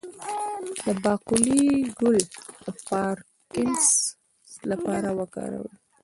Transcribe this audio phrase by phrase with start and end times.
[0.83, 1.65] د باقلي
[1.99, 2.17] ګل
[2.63, 3.91] د پارکنسن
[4.71, 5.73] لپاره وکاروئ